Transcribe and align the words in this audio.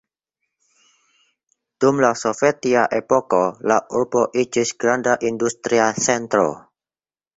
Dum 1.83 1.99
la 2.05 2.09
Sovetia 2.21 2.85
epoko 3.01 3.41
la 3.73 3.77
urbo 4.01 4.25
iĝis 4.45 4.73
granda 4.85 5.15
industria 5.33 5.87
centro. 6.07 6.49